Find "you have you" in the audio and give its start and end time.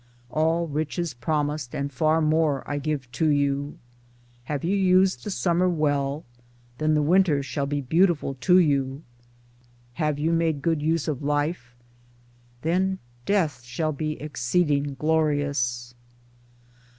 3.29-4.75, 8.57-10.33